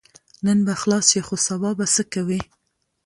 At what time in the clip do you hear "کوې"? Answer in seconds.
2.13-2.39